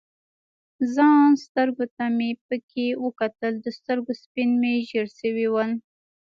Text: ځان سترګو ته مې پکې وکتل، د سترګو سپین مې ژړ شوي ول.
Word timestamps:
ځان 0.93 1.29
سترګو 1.45 1.85
ته 1.95 2.05
مې 2.17 2.29
پکې 2.47 2.87
وکتل، 3.05 3.53
د 3.61 3.67
سترګو 3.77 4.11
سپین 4.23 4.49
مې 4.61 4.73
ژړ 4.89 5.05
شوي 5.19 5.47
ول. 5.51 5.71